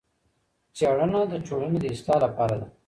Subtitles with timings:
[0.75, 2.67] څېړنه د ټولني د اصلاح لپاره ده.